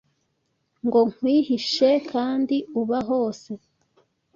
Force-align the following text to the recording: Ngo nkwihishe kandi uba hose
Ngo 0.85 0.99
nkwihishe 1.11 1.89
kandi 2.11 2.55
uba 2.81 2.99
hose 3.09 3.49